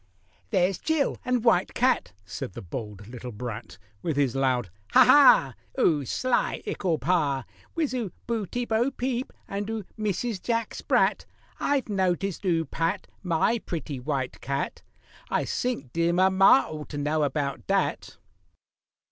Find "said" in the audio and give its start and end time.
2.25-2.53